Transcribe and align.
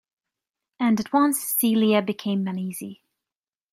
And 0.79 0.99
at 0.99 1.13
once 1.13 1.39
Celia 1.47 2.01
became 2.01 2.47
uneasy. 2.47 3.03